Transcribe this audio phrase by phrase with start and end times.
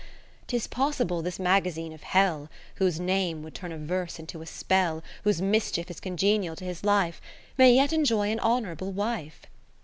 [0.47, 5.03] 'Tis possible this magazine of Hell (Whose name would turn a verse into a spellj
[5.23, 7.21] Whose mischief is congenial to his life)
[7.55, 9.43] May yet enjoy an honourable wife.